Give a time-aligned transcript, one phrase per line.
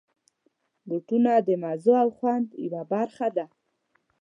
[0.87, 3.45] بوټونه د مزو او خوند یوه برخه ده.